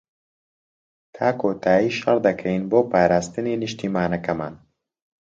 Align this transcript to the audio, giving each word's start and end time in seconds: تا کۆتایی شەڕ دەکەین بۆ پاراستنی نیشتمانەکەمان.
تا 1.15 1.27
کۆتایی 1.41 1.89
شەڕ 1.99 2.17
دەکەین 2.27 2.61
بۆ 2.71 2.79
پاراستنی 2.91 3.59
نیشتمانەکەمان. 3.61 4.53